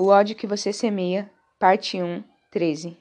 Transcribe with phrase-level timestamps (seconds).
[0.00, 2.96] O ódio que você semeia, parte 1, 13.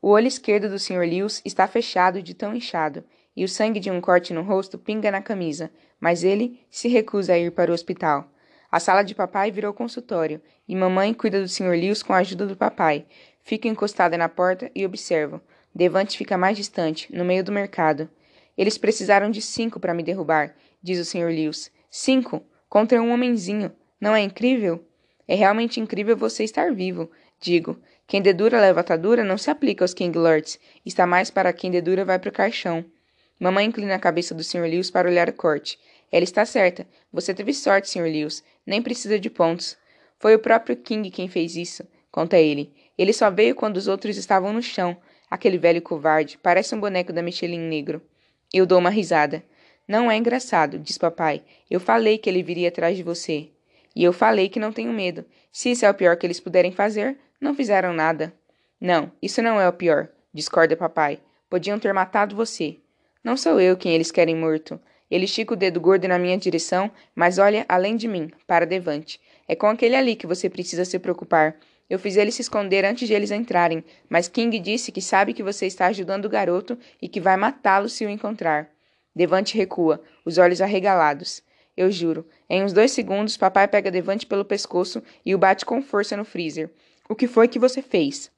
[0.00, 1.00] O olho esquerdo do Sr.
[1.00, 3.02] Lewis está fechado de tão inchado,
[3.34, 7.32] e o sangue de um corte no rosto pinga na camisa, mas ele se recusa
[7.32, 8.30] a ir para o hospital.
[8.70, 11.72] A sala de papai virou consultório, e mamãe cuida do Sr.
[11.72, 13.04] Lewis com a ajuda do papai.
[13.42, 15.40] Fica encostada na porta e observo.
[15.74, 18.08] Devante fica mais distante, no meio do mercado.
[18.56, 21.30] Eles precisaram de cinco para me derrubar, diz o Sr.
[21.30, 21.72] Lewis.
[21.90, 22.44] Cinco?
[22.68, 23.72] Contra um homenzinho.
[24.00, 24.87] Não é incrível?
[25.28, 27.10] É realmente incrível você estar vivo.
[27.38, 30.58] Digo, quem dedura leva atadura não se aplica aos King Lords.
[30.86, 32.82] Está mais para quem dedura vai para o caixão.
[33.38, 34.62] Mamãe inclina a cabeça do Sr.
[34.62, 35.78] Lewis para olhar o corte.
[36.10, 36.86] Ela está certa.
[37.12, 38.04] Você teve sorte, Sr.
[38.04, 38.42] Lewis.
[38.66, 39.76] Nem precisa de pontos.
[40.18, 42.72] Foi o próprio King quem fez isso, conta ele.
[42.96, 44.96] Ele só veio quando os outros estavam no chão.
[45.30, 46.38] Aquele velho covarde.
[46.42, 48.02] Parece um boneco da Michelin negro.
[48.52, 49.44] Eu dou uma risada.
[49.86, 51.42] Não é engraçado, diz papai.
[51.70, 53.50] Eu falei que ele viria atrás de você.
[53.98, 55.24] E eu falei que não tenho medo.
[55.50, 58.32] Se isso é o pior que eles puderem fazer, não fizeram nada.
[58.80, 61.18] Não, isso não é o pior, discorda papai.
[61.50, 62.76] Podiam ter matado você.
[63.24, 64.80] Não sou eu quem eles querem morto.
[65.10, 69.20] Ele estica o dedo gordo na minha direção, mas olha além de mim, para Devante.
[69.48, 71.56] É com aquele ali que você precisa se preocupar.
[71.90, 75.42] Eu fiz ele se esconder antes de eles entrarem, mas King disse que sabe que
[75.42, 78.70] você está ajudando o garoto e que vai matá-lo se o encontrar.
[79.12, 81.42] Devante recua, os olhos arregalados.
[81.78, 82.26] Eu juro.
[82.50, 86.24] Em uns dois segundos, papai pega Devante pelo pescoço e o bate com força no
[86.24, 86.68] freezer.
[87.08, 88.32] O que foi que você fez?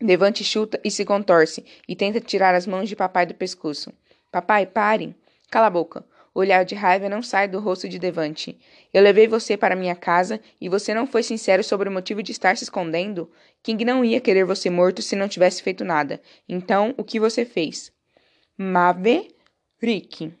[0.00, 3.92] Devante chuta e se contorce e tenta tirar as mãos de papai do pescoço.
[4.32, 5.14] Papai, pare!
[5.52, 6.04] Cala a boca.
[6.34, 8.58] O olhar de raiva não sai do rosto de Devante.
[8.92, 12.32] Eu levei você para minha casa e você não foi sincero sobre o motivo de
[12.32, 13.30] estar se escondendo?
[13.62, 16.20] King não ia querer você morto se não tivesse feito nada.
[16.48, 17.92] Então, o que você fez?
[18.58, 20.34] Maverick.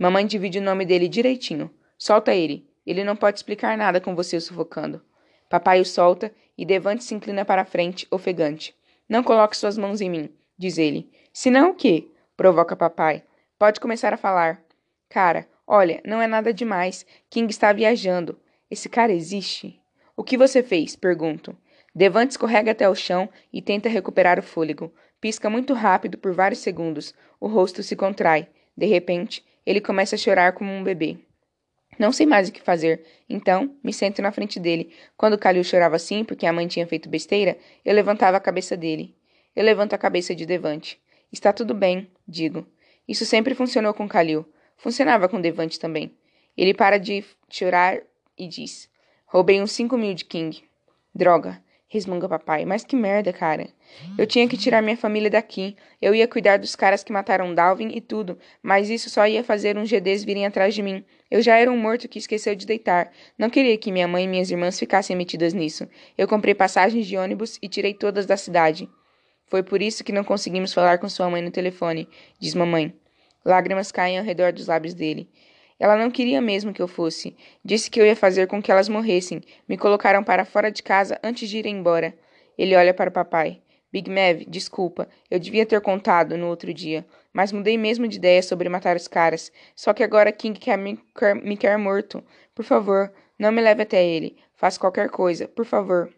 [0.00, 1.70] Mamãe divide o nome dele direitinho.
[1.98, 2.66] Solta ele.
[2.86, 5.02] Ele não pode explicar nada com você o sufocando.
[5.46, 8.74] Papai o solta e Devante se inclina para a frente, ofegante.
[9.06, 11.10] Não coloque suas mãos em mim, diz ele.
[11.34, 12.08] Senão o quê?
[12.34, 13.22] provoca papai.
[13.58, 14.62] Pode começar a falar.
[15.06, 17.04] Cara, olha, não é nada demais.
[17.28, 18.40] King está viajando.
[18.70, 19.82] Esse cara existe?
[20.16, 20.96] O que você fez?
[20.96, 21.54] pergunto.
[21.94, 24.94] Devante escorrega até o chão e tenta recuperar o fôlego.
[25.20, 27.12] Pisca muito rápido por vários segundos.
[27.38, 28.48] O rosto se contrai.
[28.74, 31.16] De repente, ele começa a chorar como um bebê.
[31.98, 34.92] Não sei mais o que fazer, então me sento na frente dele.
[35.16, 39.14] Quando Calil chorava assim porque a mãe tinha feito besteira, eu levantava a cabeça dele.
[39.54, 41.00] Eu levanto a cabeça de Devante.
[41.32, 42.66] Está tudo bem, digo.
[43.06, 44.46] Isso sempre funcionou com Calil.
[44.76, 46.16] Funcionava com Devante também.
[46.56, 48.00] Ele para de chorar
[48.38, 48.88] e diz:
[49.26, 50.64] Roubei uns cinco mil de King.
[51.14, 52.64] Droga resmunga papai.
[52.64, 53.68] Mas que merda, cara.
[54.16, 55.76] Eu tinha que tirar minha família daqui.
[56.00, 59.76] Eu ia cuidar dos caras que mataram Dalvin e tudo, mas isso só ia fazer
[59.76, 61.04] uns GDs virem atrás de mim.
[61.28, 63.10] Eu já era um morto que esqueceu de deitar.
[63.36, 65.86] Não queria que minha mãe e minhas irmãs ficassem metidas nisso.
[66.16, 68.88] Eu comprei passagens de ônibus e tirei todas da cidade.
[69.48, 72.08] Foi por isso que não conseguimos falar com sua mãe no telefone,
[72.38, 72.94] diz mamãe.
[73.44, 75.28] Lágrimas caem ao redor dos lábios dele.
[75.80, 77.34] Ela não queria mesmo que eu fosse.
[77.64, 79.40] Disse que eu ia fazer com que elas morressem.
[79.66, 82.14] Me colocaram para fora de casa antes de ir embora.
[82.58, 83.62] Ele olha para o papai.
[83.90, 85.08] Big Mav, desculpa.
[85.30, 87.06] Eu devia ter contado no outro dia.
[87.32, 89.50] Mas mudei mesmo de ideia sobre matar os caras.
[89.74, 92.22] Só que agora King quer me, quer, me quer morto.
[92.54, 94.36] Por favor, não me leve até ele.
[94.54, 96.12] Faça qualquer coisa, por favor.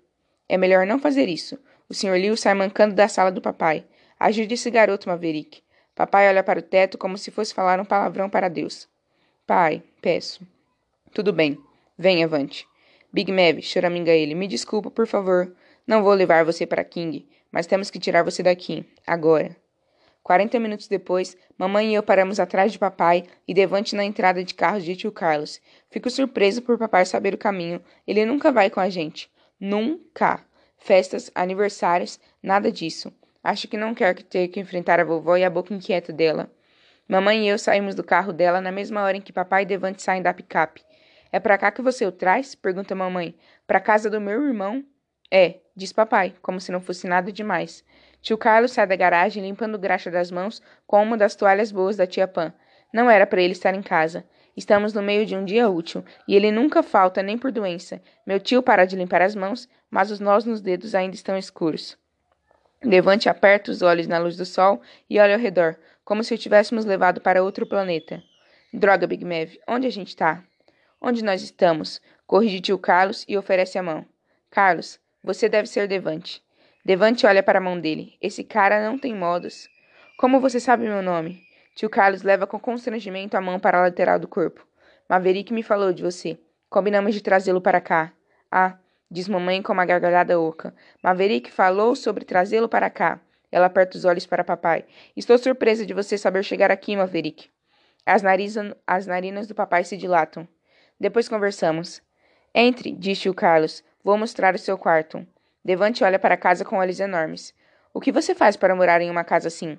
[0.49, 1.57] É melhor não fazer isso.
[1.89, 2.17] O Sr.
[2.17, 3.87] Liu sai mancando da sala do papai.
[4.19, 5.63] Ajude esse garoto, Maverick.
[5.95, 8.91] Papai olha para o teto como se fosse falar um palavrão para Deus.
[9.47, 10.47] Pai, peço.
[11.13, 11.59] Tudo bem.
[11.99, 12.67] Venha, avante.
[13.13, 14.37] Big Mav, choraminga ele.
[14.37, 15.53] Me desculpa, por favor.
[15.85, 18.87] Não vou levar você para King, mas temos que tirar você daqui.
[19.05, 19.57] Agora.
[20.23, 24.55] Quarenta minutos depois, mamãe e eu paramos atrás de papai e devante na entrada de
[24.55, 25.61] carro de tio Carlos.
[25.91, 27.83] Fico surpreso por papai saber o caminho.
[28.07, 29.29] Ele nunca vai com a gente.
[29.59, 30.47] Nunca.
[30.79, 33.13] Festas, aniversários, nada disso.
[33.43, 36.49] Acho que não quer ter que enfrentar a vovó e a boca inquieta dela.
[37.13, 40.01] Mamãe e eu saímos do carro dela na mesma hora em que papai e Devante
[40.01, 40.83] saem da picape.
[41.31, 42.55] É para cá que você o traz?
[42.55, 43.37] pergunta mamãe.
[43.67, 44.83] Para casa do meu irmão?
[45.31, 47.85] É, diz papai, como se não fosse nada demais.
[48.23, 52.07] Tio Carlos sai da garagem limpando graxa das mãos com uma das toalhas boas da
[52.07, 52.51] tia Pan.
[52.95, 54.25] Não era para ele estar em casa.
[54.57, 58.01] Estamos no meio de um dia útil e ele nunca falta nem por doença.
[58.27, 61.95] Meu tio para de limpar as mãos, mas os nós nos dedos ainda estão escuros.
[62.83, 66.39] Levante aperta os olhos na luz do sol e olha ao redor como se o
[66.39, 68.23] tivéssemos levado para outro planeta.
[68.73, 70.43] Droga, Big Mav, onde a gente tá?
[71.01, 72.01] Onde nós estamos?
[72.27, 74.07] Corrige tio Carlos e oferece a mão.
[74.51, 76.43] Carlos, você deve ser Devante.
[76.85, 78.17] Devante olha para a mão dele.
[78.21, 79.69] Esse cara não tem modos.
[80.17, 81.43] Como você sabe meu nome?
[81.75, 84.67] Tio Carlos leva com constrangimento a mão para a lateral do corpo.
[85.09, 86.39] Maverick me falou de você.
[86.69, 88.13] Combinamos de trazê-lo para cá.
[88.51, 88.79] Ah,
[89.11, 90.75] diz mamãe com uma gargalhada oca.
[91.03, 93.21] Maverick falou sobre trazê-lo para cá.
[93.53, 94.87] Ela aperta os olhos para papai.
[95.15, 97.51] Estou surpresa de você saber chegar aqui, Maverick.
[98.07, 100.49] As, nariza, as narinas do papai se dilatam.
[100.99, 102.03] Depois conversamos.
[102.55, 103.85] Entre, disse o Carlos.
[104.03, 105.25] Vou mostrar o seu quarto.
[105.63, 107.55] Devante olha para a casa com olhos enormes.
[107.95, 109.79] O que você faz para morar em uma casa assim?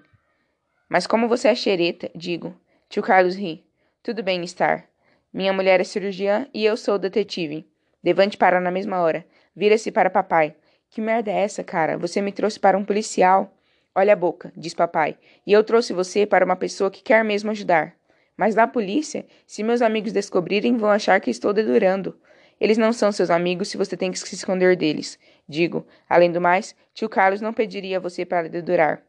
[0.88, 2.56] Mas como você é xereta, digo.
[2.88, 3.66] Tio Carlos ri.
[4.04, 4.88] Tudo bem, Star.
[5.34, 7.68] Minha mulher é cirurgiã e eu sou detetive.
[8.04, 9.26] Devante para na mesma hora.
[9.56, 10.56] Vira-se para papai.
[10.90, 11.98] Que merda é essa, cara?
[11.98, 13.52] Você me trouxe para um policial.
[13.96, 15.18] Olha a boca, diz papai.
[15.46, 17.96] E eu trouxe você para uma pessoa que quer mesmo ajudar.
[18.36, 22.20] Mas da polícia, se meus amigos descobrirem, vão achar que estou dedurando.
[22.60, 25.20] Eles não são seus amigos se você tem que se esconder deles.
[25.48, 29.04] Digo, além do mais, tio Carlos não pediria a você para dedurar.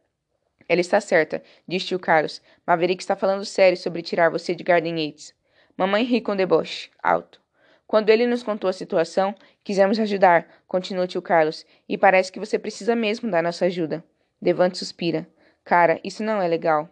[0.67, 2.41] Ela está certa, diz tio Carlos.
[2.65, 5.33] Maverick está falando sério sobre tirar você de Garden Yates.
[5.77, 7.41] Mamãe ri com deboche, alto.
[7.87, 12.57] Quando ele nos contou a situação, quisemos ajudar, continuou tio Carlos, e parece que você
[12.57, 14.03] precisa mesmo da nossa ajuda.
[14.45, 15.27] Devante suspira.
[15.63, 16.87] Cara, isso não é legal.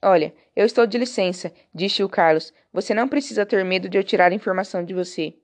[0.00, 2.50] Olha, eu estou de licença, disse tio Carlos.
[2.72, 5.34] Você não precisa ter medo de eu tirar informação de você.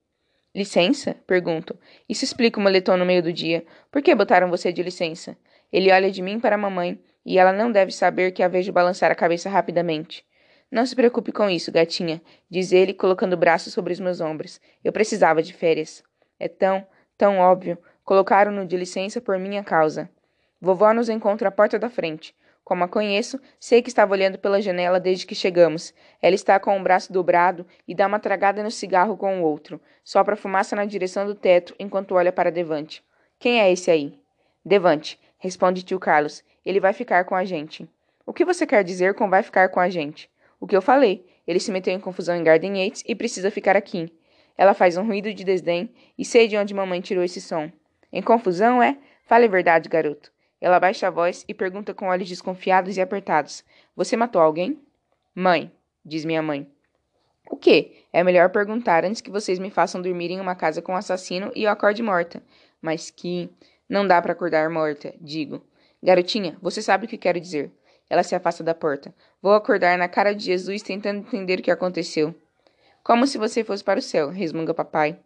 [0.54, 1.14] Licença?
[1.26, 1.78] Pergunto.
[2.08, 3.62] Isso explica o moletom no meio do dia.
[3.90, 5.36] Por que botaram você de licença?
[5.70, 8.72] Ele olha de mim para a mamãe, e ela não deve saber que a vejo
[8.72, 10.24] balançar a cabeça rapidamente.
[10.70, 14.58] Não se preocupe com isso, gatinha, diz ele, colocando o braço sobre os meus ombros.
[14.82, 16.02] Eu precisava de férias.
[16.38, 16.86] É tão,
[17.18, 17.76] tão óbvio.
[18.02, 20.08] Colocaram-no de licença por minha causa.
[20.60, 22.34] Vovó nos encontra à porta da frente.
[22.62, 25.94] Como a conheço, sei que estava olhando pela janela desde que chegamos.
[26.20, 29.80] Ela está com o braço dobrado e dá uma tragada no cigarro com o outro.
[30.04, 33.02] Sopra fumaça na direção do teto enquanto olha para Devante.
[33.38, 34.20] Quem é esse aí?
[34.64, 36.44] Devante, responde tio Carlos.
[36.64, 37.88] Ele vai ficar com a gente.
[38.26, 40.30] O que você quer dizer com vai ficar com a gente?
[40.60, 41.26] O que eu falei.
[41.46, 44.12] Ele se meteu em confusão em Garden Yates e precisa ficar aqui.
[44.56, 47.72] Ela faz um ruído de desdém e sei de onde mamãe tirou esse som.
[48.12, 48.98] Em confusão, é?
[49.24, 50.30] Fale a verdade, garoto.
[50.60, 53.64] Ela baixa a voz e pergunta com olhos desconfiados e apertados:
[53.96, 54.80] Você matou alguém?
[55.34, 55.72] Mãe,
[56.04, 56.70] diz minha mãe.
[57.50, 58.04] O quê?
[58.12, 61.50] É melhor perguntar antes que vocês me façam dormir em uma casa com um assassino
[61.54, 62.42] e eu acorde morta.
[62.80, 63.50] Mas que.
[63.88, 65.64] Não dá para acordar morta, digo.
[66.00, 67.72] Garotinha, você sabe o que quero dizer.
[68.08, 69.12] Ela se afasta da porta.
[69.42, 72.32] Vou acordar na cara de Jesus tentando entender o que aconteceu.
[73.02, 75.18] Como se você fosse para o céu, resmunga papai.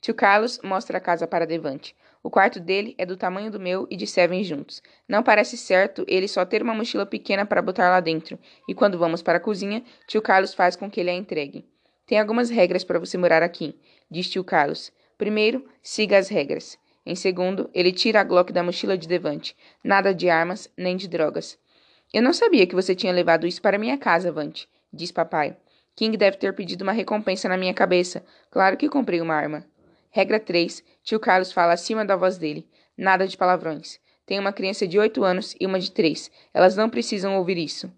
[0.00, 1.96] Tio Carlos mostra a casa para Devante.
[2.22, 4.80] O quarto dele é do tamanho do meu e de Seven juntos.
[5.08, 8.38] Não parece certo ele só ter uma mochila pequena para botar lá dentro,
[8.68, 11.66] e quando vamos para a cozinha, tio Carlos faz com que ele a entregue.
[12.06, 13.74] Tem algumas regras para você morar aqui,
[14.10, 14.92] diz tio Carlos.
[15.18, 16.78] Primeiro, siga as regras.
[17.04, 19.56] Em segundo, ele tira a Glock da mochila de Devante.
[19.82, 21.58] Nada de armas, nem de drogas.
[22.14, 25.56] Eu não sabia que você tinha levado isso para minha casa, Vante, diz papai.
[25.96, 28.24] King deve ter pedido uma recompensa na minha cabeça.
[28.50, 29.66] Claro que comprei uma arma.
[30.14, 30.84] Regra 3.
[31.02, 32.68] Tio Carlos fala acima da voz dele.
[32.94, 33.98] Nada de palavrões.
[34.26, 36.30] Tem uma criança de 8 anos e uma de 3.
[36.52, 37.90] Elas não precisam ouvir isso.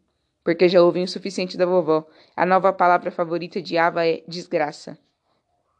[0.44, 2.06] Porque já ouvem o suficiente da vovó.
[2.36, 4.96] A nova palavra favorita de Ava é desgraça.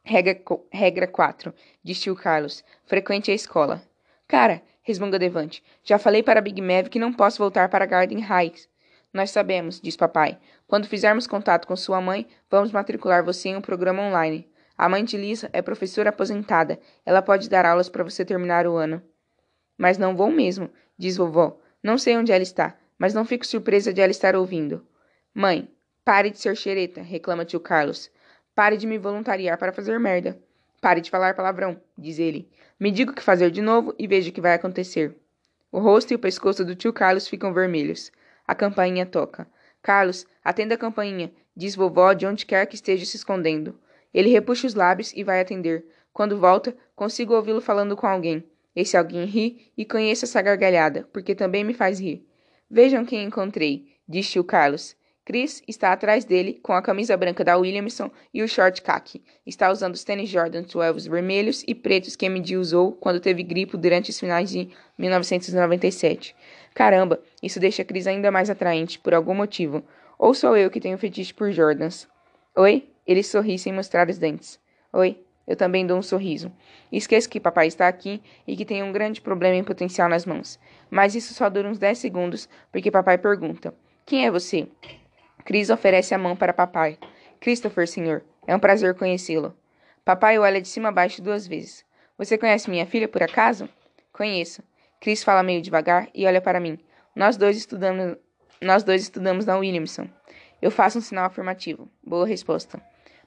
[0.03, 0.37] Regra,
[0.73, 1.55] regra 4.
[1.85, 2.65] Diz tio Carlos.
[2.85, 3.81] Frequente a escola.
[4.27, 5.63] Cara, resmunga Devante.
[5.85, 8.69] Já falei para Big Mav que não posso voltar para Garden Heights.
[9.13, 10.37] Nós sabemos, diz papai.
[10.67, 14.53] Quando fizermos contato com sua mãe, vamos matricular você em um programa online.
[14.76, 16.81] A mãe de Lisa é professora aposentada.
[17.06, 19.03] Ela pode dar aulas para você terminar o ano.
[19.78, 21.61] Mas não vou mesmo, diz vovó.
[21.83, 24.87] Não sei onde ela está, mas não fico surpresa de ela estar ouvindo.
[25.33, 25.71] Mãe,
[26.04, 28.11] pare de ser xereta, reclama tio Carlos.
[28.54, 30.38] Pare de me voluntariar para fazer merda.
[30.81, 32.50] Pare de falar palavrão, diz ele.
[32.78, 35.16] Me diga o que fazer de novo e veja o que vai acontecer.
[35.71, 38.12] O rosto e o pescoço do tio Carlos ficam vermelhos.
[38.47, 39.47] A campainha toca.
[39.83, 43.78] Carlos, atenda a campainha, diz vovó de onde quer que esteja se escondendo.
[44.14, 45.85] Ele repuxa os lábios e vai atender.
[46.12, 48.44] Quando volta, consigo ouvi-lo falando com alguém.
[48.75, 52.25] Esse alguém ri e conheço essa gargalhada, porque também me faz rir.
[52.71, 54.97] Vejam quem encontrei, disse o Carlos.
[55.25, 59.23] Chris está atrás dele, com a camisa branca da Williamson e o short khaki.
[59.47, 63.76] Está usando os tênis Jordan 12 vermelhos e pretos que Emily usou quando teve gripe
[63.76, 64.68] durante os finais de
[64.99, 66.37] 1997.
[66.75, 69.83] Caramba, isso deixa Chris ainda mais atraente, por algum motivo.
[70.18, 72.06] Ou sou eu que tenho fetiche por Jordans?
[72.54, 72.94] Oi?
[73.06, 74.58] Ele sorri sem mostrar os dentes.
[74.92, 76.50] Oi, eu também dou um sorriso.
[76.90, 80.58] Esqueço que papai está aqui e que tem um grande problema em potencial nas mãos.
[80.90, 83.75] Mas isso só dura uns 10 segundos, porque papai pergunta:
[84.06, 84.68] Quem é você?
[85.44, 86.99] Chris oferece a mão para papai.
[87.40, 88.25] Christopher, senhor.
[88.46, 89.54] É um prazer conhecê-lo.
[90.04, 91.84] Papai olha de cima a baixo duas vezes.
[92.16, 93.68] Você conhece minha filha, por acaso?
[94.12, 94.62] Conheço.
[95.00, 96.78] Chris fala meio devagar e olha para mim.
[97.14, 98.16] Nós dois estudamos,
[98.61, 100.08] nós dois estudamos na Williamson.
[100.62, 101.88] Eu faço um sinal afirmativo.
[102.02, 102.80] Boa resposta.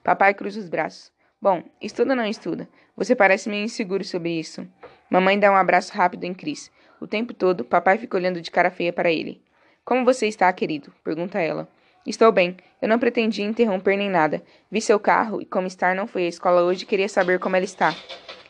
[0.08, 1.12] Papai cruza os braços.
[1.38, 2.66] Bom, estuda ou não estuda?
[2.96, 4.66] Você parece meio inseguro sobre isso.
[5.10, 6.70] Mamãe dá um abraço rápido em Chris.
[6.98, 9.42] O tempo todo, papai fica olhando de cara feia para ele.
[9.84, 10.90] Como você está, querido?
[11.04, 11.68] pergunta ela.
[12.06, 12.56] Estou bem.
[12.80, 14.42] Eu não pretendia interromper nem nada.
[14.70, 17.66] Vi seu carro e, como Star não foi à escola hoje, queria saber como ela
[17.66, 17.94] está.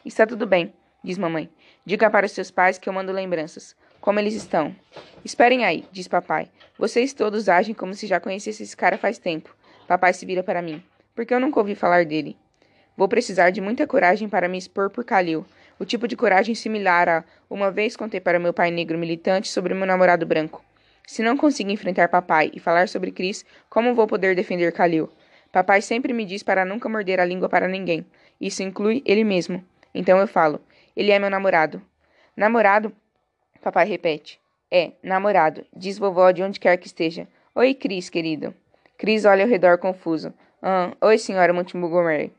[0.05, 0.73] Está tudo bem,
[1.03, 1.51] diz mamãe.
[1.85, 3.75] Diga para seus pais que eu mando lembranças.
[4.01, 4.77] Como eles estão?
[5.25, 6.53] Esperem aí, diz papai.
[6.79, 9.53] Vocês todos agem como se já conhecessem esse cara faz tempo.
[9.89, 10.81] Papai se vira para mim.
[11.19, 12.37] Por que eu nunca ouvi falar dele?
[12.97, 15.45] Vou precisar de muita coragem para me expor por Kalil.
[15.77, 19.75] O tipo de coragem similar a uma vez contei para meu pai negro militante sobre
[19.75, 20.65] meu namorado branco.
[21.05, 25.11] Se não consigo enfrentar papai e falar sobre Chris, como vou poder defender Kalil?
[25.51, 28.07] Papai sempre me diz para nunca morder a língua para ninguém.
[28.41, 29.65] Isso inclui ele mesmo.
[29.93, 30.61] Então eu falo:
[30.95, 31.83] ele é meu namorado.
[32.37, 32.93] Namorado?
[33.61, 34.41] Papai repete.
[34.71, 37.27] É, namorado, diz vovó de onde quer que esteja.
[37.57, 38.55] Oi, Cris, querido.
[38.97, 40.33] Cris olha ao redor confuso.
[40.61, 42.35] Ah, oi, senhora Montgomery.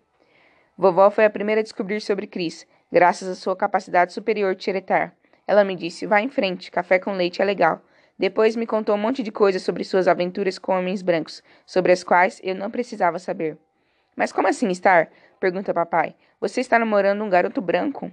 [0.78, 5.14] Vovó foi a primeira a descobrir sobre Cris, graças à sua capacidade superior de xeretar.
[5.48, 7.82] Ela me disse: vá em frente, café com leite é legal.
[8.18, 12.04] Depois me contou um monte de coisas sobre suas aventuras com homens brancos, sobre as
[12.04, 13.58] quais eu não precisava saber.
[14.18, 15.10] Mas como assim estar?
[15.40, 16.14] pergunta papai.
[16.42, 18.12] Você está namorando um garoto branco?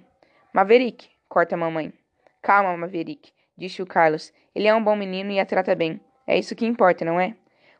[0.52, 1.92] Maverick, corta a mamãe.
[2.40, 4.32] Calma, Maverick, disse o Carlos.
[4.54, 6.00] Ele é um bom menino e a trata bem.
[6.28, 7.34] É isso que importa, não é?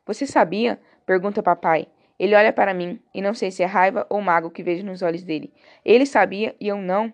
[0.04, 0.80] Você sabia?
[1.06, 1.86] pergunta papai.
[2.18, 5.02] Ele olha para mim, e não sei se é raiva ou mago que vejo nos
[5.02, 5.52] olhos dele.
[5.84, 7.12] Ele sabia e eu não.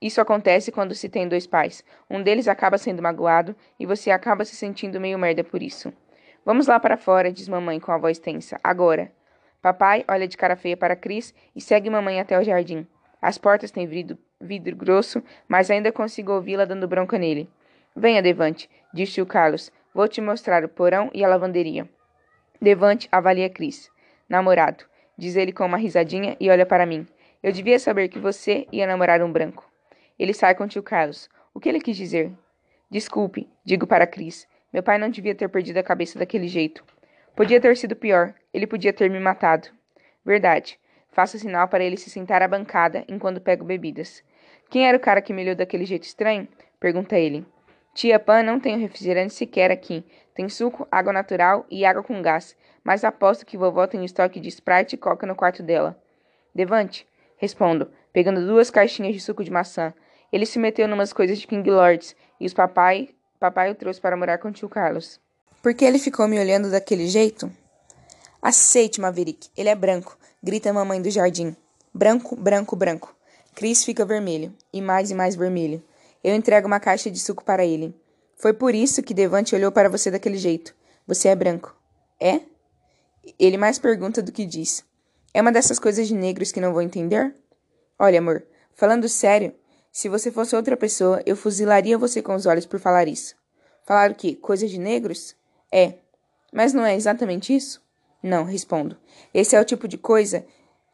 [0.00, 1.82] Isso acontece quando se tem dois pais.
[2.10, 5.92] Um deles acaba sendo magoado e você acaba se sentindo meio merda por isso.
[6.44, 8.60] Vamos lá para fora, diz mamãe com a voz tensa.
[8.62, 9.10] Agora.
[9.62, 12.86] Papai olha de cara feia para Cris e segue mamãe até o jardim.
[13.20, 17.48] As portas têm vidro, vidro grosso, mas ainda consigo ouvi-la dando bronca nele.
[17.96, 19.72] Venha, Devante, disse o Carlos.
[19.94, 21.88] Vou te mostrar o porão e a lavanderia.
[22.60, 23.90] Devante avalia Cris.
[24.28, 24.84] Namorado,
[25.16, 27.06] diz ele com uma risadinha e olha para mim.
[27.42, 29.70] Eu devia saber que você ia namorar um branco.
[30.18, 31.28] Ele sai com o tio Carlos.
[31.52, 32.32] O que ele quis dizer?
[32.90, 34.46] Desculpe, digo para Cris.
[34.72, 36.84] Meu pai não devia ter perdido a cabeça daquele jeito.
[37.36, 38.34] Podia ter sido pior.
[38.52, 39.68] Ele podia ter me matado.
[40.24, 40.78] Verdade.
[41.10, 44.24] Faço sinal para ele se sentar à bancada enquanto pego bebidas.
[44.70, 46.48] Quem era o cara que me olhou daquele jeito estranho?
[46.80, 47.46] Pergunta ele.
[47.94, 50.04] Tia Pan não tem refrigerante sequer aqui.
[50.34, 54.48] Tem suco, água natural e água com gás mas aposto que vovó tem estoque de
[54.50, 55.98] Sprite e Coca no quarto dela.
[56.54, 59.94] Devante, respondo, pegando duas caixinhas de suco de maçã.
[60.30, 63.08] Ele se meteu numas coisas de King Lords e os papai,
[63.40, 65.18] papai o trouxe para morar com o tio Carlos.
[65.62, 67.50] Por que ele ficou me olhando daquele jeito?
[68.42, 71.56] Aceite, Maverick, ele é branco, grita a mamãe do jardim.
[71.94, 73.16] Branco, branco, branco.
[73.54, 75.82] Chris fica vermelho, e mais e mais vermelho.
[76.22, 77.94] Eu entrego uma caixa de suco para ele.
[78.44, 80.74] Foi por isso que Devante olhou para você daquele jeito.
[81.06, 81.74] Você é branco.
[82.20, 82.42] É?
[83.38, 84.84] Ele mais pergunta do que diz.
[85.32, 87.34] É uma dessas coisas de negros que não vou entender?
[87.98, 89.54] Olha, amor, falando sério,
[89.90, 93.34] se você fosse outra pessoa, eu fuzilaria você com os olhos por falar isso.
[93.82, 94.34] Falar o quê?
[94.34, 95.34] Coisa de negros?
[95.72, 95.94] É.
[96.52, 97.82] Mas não é exatamente isso?
[98.22, 98.94] Não, respondo.
[99.32, 100.44] Esse é o tipo de coisa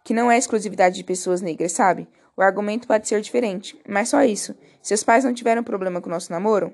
[0.05, 2.07] que não é exclusividade de pessoas negras, sabe?
[2.37, 4.55] O argumento pode ser diferente, mas só isso.
[4.81, 6.73] Seus pais não tiveram problema com o nosso namoro?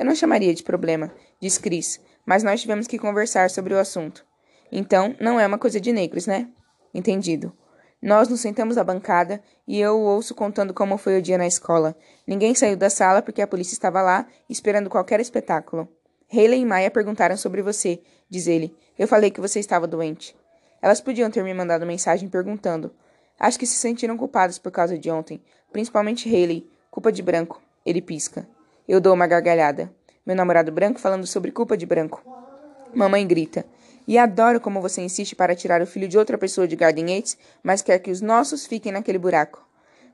[0.00, 4.24] Eu não chamaria de problema, diz Chris, mas nós tivemos que conversar sobre o assunto.
[4.72, 6.48] Então, não é uma coisa de negros, né?
[6.94, 7.52] Entendido.
[8.00, 11.46] Nós nos sentamos à bancada e eu o ouço contando como foi o dia na
[11.46, 11.94] escola.
[12.26, 15.86] Ninguém saiu da sala porque a polícia estava lá esperando qualquer espetáculo.
[16.32, 18.74] Hayley e Maya perguntaram sobre você, diz ele.
[18.98, 20.34] Eu falei que você estava doente.
[20.80, 22.90] Elas podiam ter me mandado mensagem perguntando.
[23.38, 26.66] Acho que se sentiram culpadas por causa de ontem, principalmente Hayley.
[26.90, 27.60] Culpa de branco.
[27.84, 28.48] Ele pisca.
[28.90, 29.88] Eu dou uma gargalhada.
[30.26, 32.24] Meu namorado branco falando sobre culpa de branco.
[32.92, 33.64] Mamãe grita.
[34.04, 37.38] E adoro como você insiste para tirar o filho de outra pessoa de Garden Yates,
[37.62, 39.64] mas quer que os nossos fiquem naquele buraco.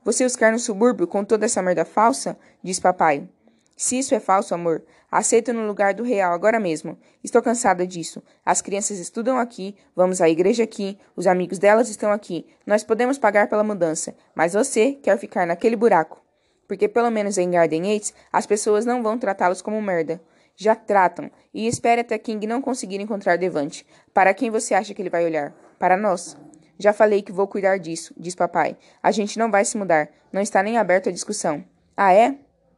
[0.05, 2.37] Você os quer no subúrbio com toda essa merda falsa?
[2.61, 3.27] Diz papai.
[3.75, 6.99] Se isso é falso, amor, aceita no lugar do real agora mesmo.
[7.23, 8.21] Estou cansada disso.
[8.45, 12.45] As crianças estudam aqui, vamos à igreja aqui, os amigos delas estão aqui.
[12.63, 16.26] Nós podemos pagar pela mudança, mas você quer ficar naquele buraco.
[16.67, 20.21] Porque pelo menos em Garden Yates, as pessoas não vão tratá-los como merda
[20.57, 23.85] já tratam, e espere até King não conseguir encontrar Devante.
[24.11, 25.55] Para quem você acha que ele vai olhar?
[25.77, 26.35] Para nós.
[26.79, 28.75] Já falei que vou cuidar disso, diz papai.
[29.01, 30.09] A gente não vai se mudar.
[30.31, 31.63] Não está nem aberto a discussão.
[31.95, 32.35] Ah, é?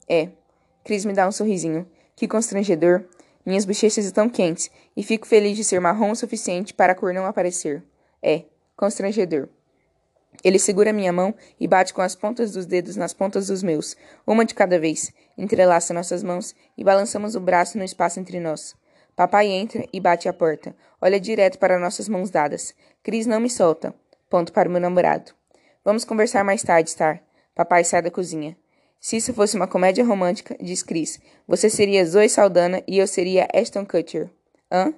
[0.08, 0.30] É.
[0.84, 1.88] Cris me dá um sorrisinho.
[2.16, 3.06] Que constrangedor.
[3.46, 7.14] Minhas bochechas estão quentes, e fico feliz de ser marrom o suficiente para a cor
[7.14, 7.82] não aparecer.
[8.22, 8.44] É,
[8.76, 9.48] constrangedor.
[10.44, 13.96] Ele segura minha mão e bate com as pontas dos dedos nas pontas dos meus,
[14.26, 15.12] uma de cada vez.
[15.38, 18.76] Entrelaça nossas mãos e balançamos o braço no espaço entre nós.
[19.16, 20.74] Papai entra e bate a porta.
[21.02, 22.74] Olha direto para nossas mãos dadas.
[23.04, 23.94] Cris não me solta.
[24.30, 25.32] Ponto para o meu namorado.
[25.84, 27.22] Vamos conversar mais tarde, Star.
[27.54, 28.56] Papai sai da cozinha.
[29.00, 33.48] Se isso fosse uma comédia romântica, diz Chris, você seria Zoe Saldana e eu seria
[33.54, 34.30] Ashton Kutcher.
[34.72, 34.94] Hã?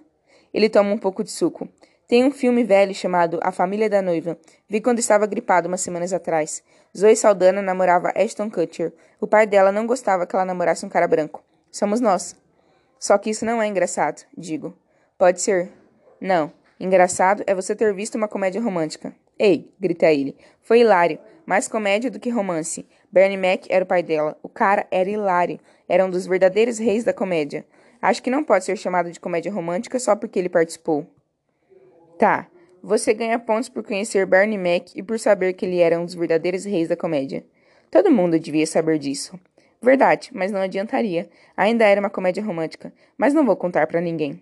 [0.53, 1.69] Ele toma um pouco de suco.
[2.11, 4.37] Tem um filme velho chamado A Família da Noiva.
[4.67, 6.61] Vi quando estava gripado umas semanas atrás.
[6.93, 8.91] Zoe Saldana namorava Ashton Kutcher.
[9.21, 11.41] O pai dela não gostava que ela namorasse um cara branco.
[11.71, 12.35] Somos nós.
[12.99, 14.77] Só que isso não é engraçado, digo.
[15.17, 15.71] Pode ser.
[16.19, 16.51] Não.
[16.77, 19.15] Engraçado é você ter visto uma comédia romântica.
[19.39, 20.35] Ei, grita ele.
[20.61, 21.17] Foi hilário.
[21.45, 22.85] Mais comédia do que romance.
[23.09, 24.37] Bernie Mac era o pai dela.
[24.43, 25.61] O cara era hilário.
[25.87, 27.65] Era um dos verdadeiros reis da comédia.
[28.01, 31.07] Acho que não pode ser chamado de comédia romântica só porque ele participou.
[32.21, 32.45] Tá.
[32.83, 36.13] Você ganha pontos por conhecer Bernie Mac e por saber que ele era um dos
[36.13, 37.43] verdadeiros reis da comédia.
[37.89, 39.39] Todo mundo devia saber disso.
[39.81, 41.27] Verdade, mas não adiantaria.
[41.57, 44.39] Ainda era uma comédia romântica, mas não vou contar para ninguém.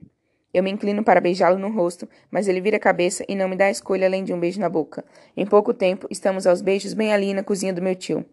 [0.53, 3.55] Eu me inclino para beijá-lo no rosto, mas ele vira a cabeça e não me
[3.55, 5.05] dá escolha além de um beijo na boca.
[5.37, 8.25] Em pouco tempo, estamos aos beijos bem ali na cozinha do meu tio.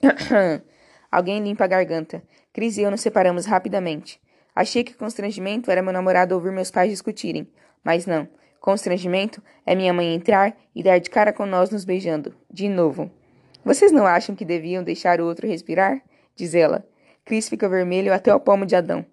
[1.10, 2.22] Alguém limpa a garganta.
[2.52, 4.20] Cris e eu nos separamos rapidamente.
[4.54, 7.50] Achei que constrangimento era meu namorado ouvir meus pais discutirem,
[7.82, 8.28] mas não.
[8.60, 12.34] Constrangimento é minha mãe entrar e dar de cara com nós nos beijando.
[12.50, 13.10] De novo.
[13.64, 16.02] Vocês não acham que deviam deixar o outro respirar?
[16.36, 16.86] Diz ela.
[17.24, 19.04] Chris fica vermelho até o palmo de Adão.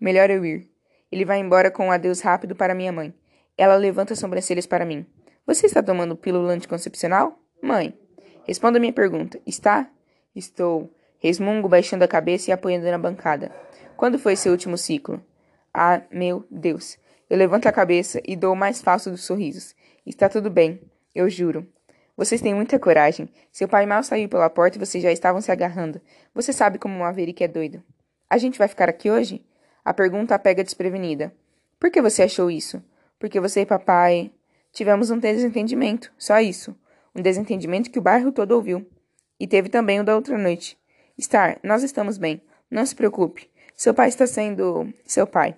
[0.00, 0.68] Melhor eu ir.
[1.10, 3.14] Ele vai embora com um adeus rápido para minha mãe.
[3.56, 5.06] Ela levanta as sobrancelhas para mim.
[5.46, 7.38] Você está tomando pílula anticoncepcional?
[7.62, 7.94] Mãe.
[8.44, 9.40] Responda a minha pergunta.
[9.46, 9.88] Está?
[10.34, 10.90] Estou.
[11.18, 13.50] Resmungo, baixando a cabeça e apoiando na bancada.
[13.96, 15.22] Quando foi seu último ciclo?
[15.72, 16.98] Ah, meu Deus.
[17.28, 19.74] Eu levanto a cabeça e dou o mais falso dos sorrisos.
[20.04, 20.80] Está tudo bem,
[21.14, 21.66] eu juro.
[22.16, 23.28] Vocês têm muita coragem.
[23.52, 26.00] Seu pai mal saiu pela porta e vocês já estavam se agarrando.
[26.34, 27.82] Você sabe como um Maverick é doido.
[28.30, 29.44] A gente vai ficar aqui hoje?
[29.84, 31.32] A pergunta pega desprevenida.
[31.78, 32.82] Por que você achou isso?
[33.18, 34.30] Porque você e papai.
[34.72, 36.76] Tivemos um desentendimento, só isso.
[37.14, 38.86] Um desentendimento que o bairro todo ouviu.
[39.38, 40.78] E teve também o da outra noite.
[41.20, 42.42] Star, nós estamos bem.
[42.70, 43.50] Não se preocupe.
[43.74, 44.92] Seu pai está sendo.
[45.04, 45.54] seu pai.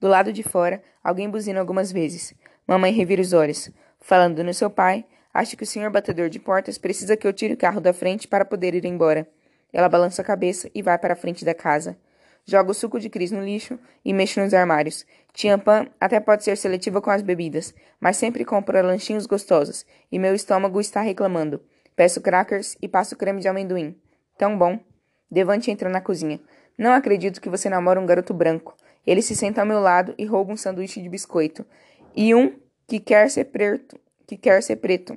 [0.00, 2.34] Do lado de fora, alguém buzina algumas vezes.
[2.66, 3.70] Mamãe revira os olhos.
[4.00, 7.52] Falando no seu pai, acho que o senhor batedor de portas precisa que eu tire
[7.52, 9.28] o carro da frente para poder ir embora.
[9.70, 11.98] Ela balança a cabeça e vai para a frente da casa.
[12.46, 15.04] Joga o suco de Cris no lixo e mexe nos armários.
[15.34, 20.18] Tia Pan até pode ser seletiva com as bebidas, mas sempre compra lanchinhos gostosos, e
[20.18, 21.62] meu estômago está reclamando.
[21.94, 23.94] Peço crackers e passo creme de amendoim.
[24.38, 24.80] Tão bom.
[25.30, 26.40] Devante entra na cozinha.
[26.76, 28.74] Não acredito que você namora um garoto branco.
[29.06, 31.64] Ele se senta ao meu lado e rouba um sanduíche de biscoito.
[32.14, 33.98] E um que quer ser preto.
[34.26, 35.16] Que quer ser preto.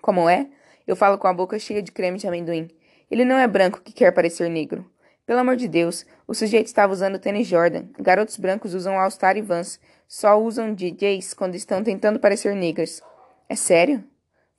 [0.00, 0.48] Como é?
[0.86, 2.68] Eu falo com a boca cheia de creme de amendoim.
[3.10, 4.88] Ele não é branco que quer parecer negro.
[5.26, 7.86] Pelo amor de Deus, o sujeito estava usando tênis Jordan.
[7.98, 9.80] Garotos brancos usam All-Star e Vans.
[10.06, 13.02] Só usam DJs quando estão tentando parecer negros.
[13.48, 14.04] É sério?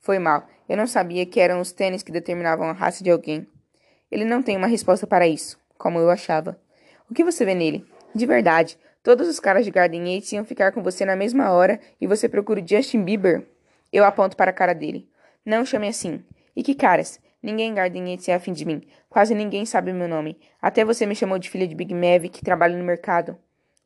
[0.00, 0.46] Foi mal.
[0.68, 3.46] Eu não sabia que eram os tênis que determinavam a raça de alguém.
[4.10, 6.60] Ele não tem uma resposta para isso, como eu achava.
[7.10, 7.86] O que você vê nele?
[8.14, 11.78] De verdade, todos os caras de Garden Yates iam ficar com você na mesma hora
[12.00, 13.46] e você procura o Justin Bieber?
[13.92, 15.08] Eu aponto para a cara dele.
[15.44, 16.24] Não chame assim.
[16.54, 17.20] E que caras?
[17.42, 18.82] Ninguém em Garden Yates é afim de mim.
[19.08, 20.38] Quase ninguém sabe meu nome.
[20.60, 23.36] Até você me chamou de filha de Big Mav que trabalha no mercado.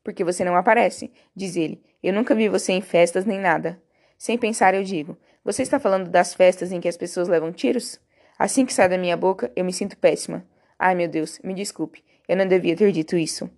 [0.03, 1.81] Porque você não aparece, diz ele.
[2.01, 3.81] Eu nunca vi você em festas nem nada.
[4.17, 7.99] Sem pensar, eu digo: Você está falando das festas em que as pessoas levam tiros?
[8.37, 10.45] Assim que sai da minha boca, eu me sinto péssima.
[10.77, 12.03] Ai, meu Deus, me desculpe.
[12.27, 13.49] Eu não devia ter dito isso.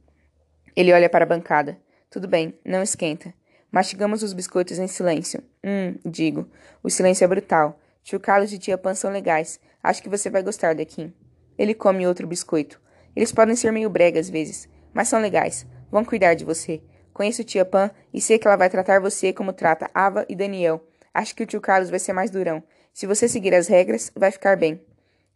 [0.75, 1.77] Ele olha para a bancada.
[2.09, 3.33] Tudo bem, não esquenta.
[3.71, 5.43] Mastigamos os biscoitos em silêncio.
[5.63, 6.49] Hum, digo.
[6.83, 7.79] O silêncio é brutal.
[8.03, 9.59] Tio Carlos e tia Pan são legais.
[9.81, 11.13] Acho que você vai gostar daqui.
[11.57, 12.81] Ele come outro biscoito.
[13.15, 15.65] Eles podem ser meio brega às vezes, mas são legais.
[15.89, 16.81] Vão cuidar de você.
[17.13, 20.85] Conheço tia Pan e sei que ela vai tratar você como trata Ava e Daniel.
[21.13, 22.61] Acho que o tio Carlos vai ser mais durão.
[22.93, 24.81] Se você seguir as regras, vai ficar bem.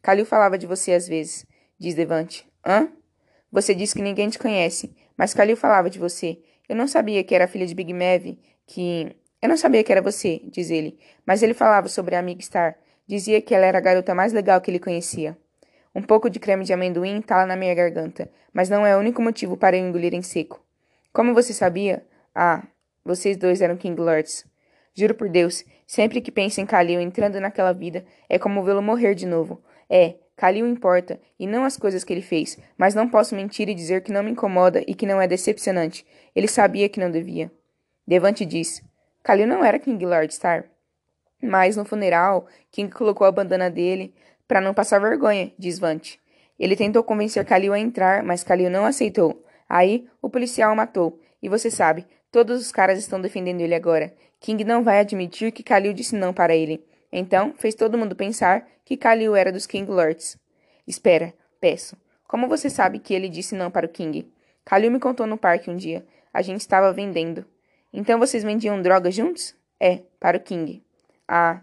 [0.01, 1.45] Calil falava de você às vezes,
[1.79, 2.45] diz Devante.
[2.65, 2.89] Hã?
[3.51, 6.39] Você disse que ninguém te conhece, mas Kalil falava de você.
[6.69, 9.13] Eu não sabia que era filha de Big Mav, que...
[9.41, 12.77] Eu não sabia que era você, diz ele, mas ele falava sobre a amiga Star.
[13.05, 15.37] Dizia que ela era a garota mais legal que ele conhecia.
[15.93, 19.21] Um pouco de creme de amendoim entala na minha garganta, mas não é o único
[19.21, 20.63] motivo para eu engolir em seco.
[21.11, 22.05] Como você sabia?
[22.33, 22.63] Ah,
[23.03, 24.45] vocês dois eram King Lords.
[24.93, 29.15] Juro por Deus, sempre que penso em Kalil entrando naquela vida, é como vê-lo morrer
[29.15, 29.61] de novo.
[29.89, 33.75] É, Kalil importa, e não as coisas que ele fez, mas não posso mentir e
[33.75, 36.07] dizer que não me incomoda e que não é decepcionante.
[36.33, 37.51] Ele sabia que não devia.
[38.07, 38.81] Devante diz:
[39.21, 40.63] Kalil não era King Lord Star.
[41.43, 44.15] Mas no funeral, King colocou a bandana dele
[44.47, 46.21] para não passar vergonha, diz Vante.
[46.57, 49.43] Ele tentou convencer Kalil a entrar, mas Kalil não aceitou.
[49.67, 51.19] Aí, o policial o matou.
[51.43, 54.13] E você sabe, todos os caras estão defendendo ele agora.
[54.39, 56.81] King não vai admitir que Kalil disse não para ele.
[57.11, 60.35] Então, fez todo mundo pensar que Kalil era dos King Lords.
[60.87, 61.95] Espera, peço.
[62.27, 64.27] Como você sabe que ele disse não para o King?
[64.65, 66.03] Kalil me contou no parque um dia.
[66.33, 67.45] A gente estava vendendo.
[67.93, 69.55] Então vocês vendiam drogas juntos?
[69.79, 70.83] É, para o King.
[71.27, 71.61] Ah,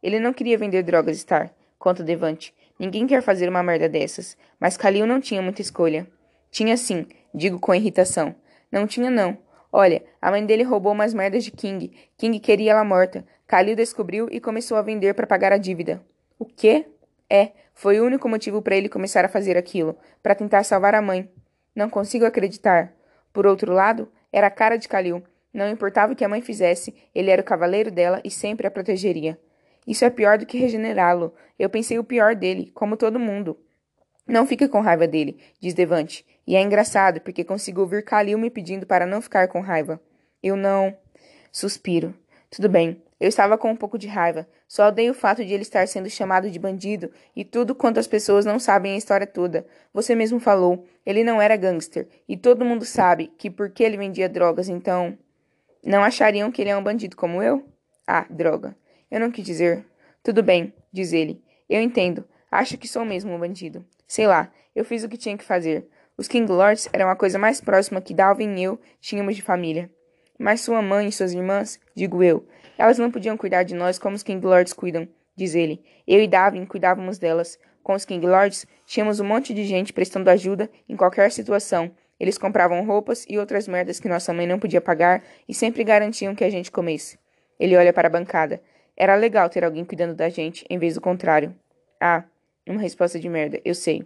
[0.00, 2.54] ele não queria vender drogas, Star, conta Devante.
[2.78, 4.36] Ninguém quer fazer uma merda dessas.
[4.60, 6.06] Mas Kalil não tinha muita escolha.
[6.48, 8.36] Tinha sim, digo com irritação.
[8.70, 9.36] Não tinha não.
[9.72, 11.90] Olha, a mãe dele roubou umas merdas de King.
[12.16, 13.26] King queria ela morta.
[13.48, 16.00] Kalil descobriu e começou a vender para pagar a dívida.
[16.38, 16.86] O quê?
[17.28, 21.02] É, foi o único motivo para ele começar a fazer aquilo, para tentar salvar a
[21.02, 21.28] mãe.
[21.74, 22.92] Não consigo acreditar.
[23.32, 25.22] Por outro lado, era a cara de Kalil.
[25.52, 28.70] Não importava o que a mãe fizesse, ele era o cavaleiro dela e sempre a
[28.70, 29.38] protegeria.
[29.86, 31.34] Isso é pior do que regenerá-lo.
[31.58, 33.58] Eu pensei o pior dele, como todo mundo.
[34.26, 36.26] Não fique com raiva dele, diz Devante.
[36.46, 40.00] E é engraçado, porque consigo ouvir Kalil me pedindo para não ficar com raiva.
[40.42, 40.94] Eu não.
[41.50, 42.14] Suspiro.
[42.50, 43.02] Tudo bem.
[43.20, 44.46] Eu estava com um pouco de raiva.
[44.68, 48.06] Só odeio o fato de ele estar sendo chamado de bandido e tudo quanto as
[48.06, 49.66] pessoas não sabem a história toda.
[49.92, 50.86] Você mesmo falou.
[51.04, 52.06] Ele não era gangster.
[52.28, 55.18] E todo mundo sabe que porque ele vendia drogas, então.
[55.84, 57.66] Não achariam que ele é um bandido como eu?
[58.06, 58.76] Ah, droga.
[59.10, 59.84] Eu não quis dizer.
[60.22, 61.42] Tudo bem, diz ele.
[61.68, 62.24] Eu entendo.
[62.50, 63.84] Acho que sou mesmo um bandido.
[64.06, 65.88] Sei lá, eu fiz o que tinha que fazer.
[66.16, 69.90] Os King Lords eram a coisa mais próxima que Dalvin e eu tínhamos de família.
[70.38, 72.46] Mas sua mãe e suas irmãs, digo eu,
[72.78, 75.84] elas não podiam cuidar de nós como os King Lords cuidam, diz ele.
[76.06, 77.58] Eu e Davin cuidávamos delas.
[77.82, 81.90] Com os King Lords, tínhamos um monte de gente prestando ajuda em qualquer situação.
[82.20, 86.34] Eles compravam roupas e outras merdas que nossa mãe não podia pagar e sempre garantiam
[86.34, 87.18] que a gente comesse.
[87.58, 88.60] Ele olha para a bancada.
[88.96, 91.54] Era legal ter alguém cuidando da gente, em vez do contrário.
[92.00, 92.24] Ah,
[92.66, 94.04] uma resposta de merda, eu sei.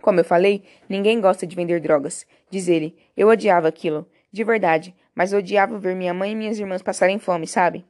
[0.00, 2.96] Como eu falei, ninguém gosta de vender drogas, diz ele.
[3.16, 4.08] Eu odiava aquilo.
[4.32, 7.86] De verdade, mas odiava ver minha mãe e minhas irmãs passarem fome, sabe?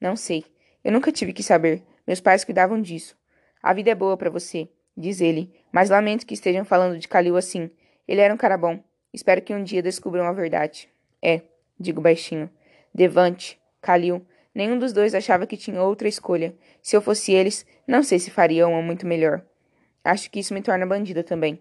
[0.00, 0.44] Não sei.
[0.84, 1.82] Eu nunca tive que saber.
[2.06, 3.16] Meus pais cuidavam disso.
[3.62, 7.36] A vida é boa para você, diz ele, mas lamento que estejam falando de Kalil
[7.36, 7.70] assim.
[8.06, 8.82] Ele era um cara bom.
[9.12, 10.88] Espero que um dia descubram a verdade.
[11.20, 11.42] É,
[11.78, 12.48] digo baixinho.
[12.94, 16.54] Devante, Kalil, nenhum dos dois achava que tinha outra escolha.
[16.80, 19.44] Se eu fosse eles, não sei se faria uma muito melhor.
[20.04, 21.60] Acho que isso me torna bandida também.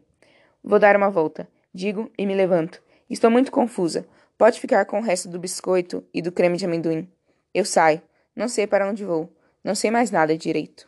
[0.63, 2.81] Vou dar uma volta, digo e me levanto.
[3.09, 4.07] Estou muito confusa.
[4.37, 7.11] Pode ficar com o resto do biscoito e do creme de amendoim.
[7.51, 8.01] Eu saio.
[8.35, 9.35] Não sei para onde vou.
[9.63, 10.87] Não sei mais nada direito.